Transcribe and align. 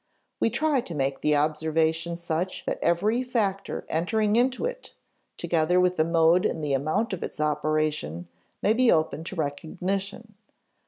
We 0.39 0.49
try 0.49 0.81
to 0.81 0.95
make 0.95 1.21
the 1.21 1.35
observation 1.35 2.15
such 2.15 2.65
that 2.65 2.79
every 2.81 3.21
factor 3.21 3.85
entering 3.87 4.35
into 4.35 4.65
it, 4.65 4.95
together 5.37 5.79
with 5.79 5.95
the 5.95 6.03
mode 6.03 6.43
and 6.43 6.63
the 6.65 6.73
amount 6.73 7.13
of 7.13 7.21
its 7.21 7.39
operation, 7.39 8.27
may 8.63 8.73
be 8.73 8.91
open 8.91 9.23
to 9.25 9.35
recognition. 9.35 10.33